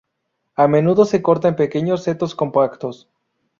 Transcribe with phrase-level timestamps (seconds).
[0.55, 3.07] A menudo se corta en pequeños setos compactos.